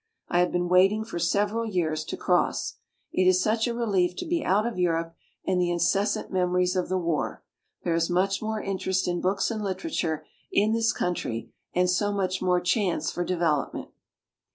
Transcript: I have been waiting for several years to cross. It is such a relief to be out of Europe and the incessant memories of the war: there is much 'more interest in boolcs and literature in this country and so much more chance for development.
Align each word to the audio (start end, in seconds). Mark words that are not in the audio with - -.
I 0.29 0.39
have 0.39 0.51
been 0.51 0.67
waiting 0.67 1.05
for 1.05 1.19
several 1.19 1.63
years 1.63 2.03
to 2.05 2.17
cross. 2.17 2.77
It 3.11 3.27
is 3.27 3.39
such 3.39 3.67
a 3.67 3.73
relief 3.75 4.15
to 4.15 4.25
be 4.25 4.43
out 4.43 4.65
of 4.65 4.79
Europe 4.79 5.13
and 5.45 5.61
the 5.61 5.69
incessant 5.69 6.31
memories 6.33 6.75
of 6.75 6.89
the 6.89 6.97
war: 6.97 7.43
there 7.83 7.93
is 7.93 8.09
much 8.09 8.41
'more 8.41 8.59
interest 8.59 9.07
in 9.07 9.21
boolcs 9.21 9.51
and 9.51 9.63
literature 9.63 10.25
in 10.51 10.73
this 10.73 10.91
country 10.91 11.53
and 11.75 11.87
so 11.87 12.11
much 12.11 12.41
more 12.41 12.59
chance 12.59 13.11
for 13.11 13.23
development. 13.23 13.89